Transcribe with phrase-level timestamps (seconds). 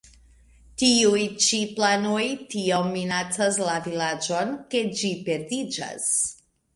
[0.83, 6.09] Tiuj ĉi planoj tiom minacas la vilaĝon, ke ĝi perdiĝas.